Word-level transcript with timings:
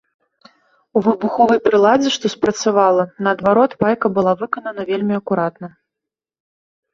У 0.99 1.01
выбуховай 1.07 1.59
прыладзе, 1.67 2.09
што 2.15 2.25
спрацавала, 2.35 3.03
наадварот, 3.27 3.71
пайка 3.85 4.07
была 4.17 4.33
выканана 4.41 4.81
вельмі 4.91 5.13
акуратна. 5.21 5.67